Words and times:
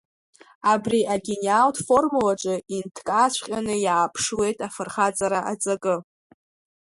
Абри 0.71 1.01
агениалтә 1.13 1.81
формулаҿы 1.87 2.55
инҭкааҵәҟьаны 2.77 3.75
иааԥшуеит 3.85 4.57
афырхаҵара 4.67 5.39
аҵакы. 5.51 5.95